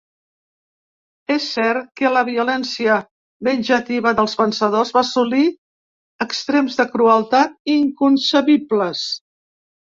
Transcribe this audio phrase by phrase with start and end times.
[1.33, 2.95] És cert que la violència
[3.47, 5.43] venjativa dels vencedors va assolir
[6.27, 9.07] extrems de crueltat inconcebibles.